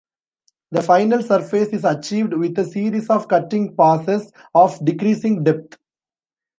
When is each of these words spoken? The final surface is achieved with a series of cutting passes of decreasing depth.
The 0.71 0.81
final 0.81 1.21
surface 1.21 1.67
is 1.69 1.83
achieved 1.85 2.33
with 2.33 2.57
a 2.57 2.63
series 2.65 3.07
of 3.11 3.27
cutting 3.27 3.75
passes 3.75 4.31
of 4.55 4.83
decreasing 4.83 5.43
depth. 5.43 5.77